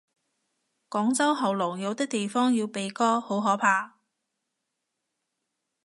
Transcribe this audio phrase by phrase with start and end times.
[0.89, 3.99] 廣州喉嚨，有啲地方要鼻哥，好可怕。